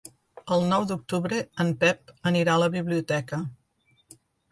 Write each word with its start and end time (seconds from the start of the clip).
El 0.53 0.63
nou 0.69 0.85
d'octubre 0.91 1.41
en 1.63 1.69
Pep 1.83 2.13
anirà 2.31 2.55
a 2.55 2.61
la 2.63 2.71
biblioteca. 2.77 3.41